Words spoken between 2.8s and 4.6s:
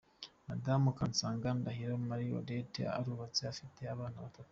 arubatse, afite abana batatu.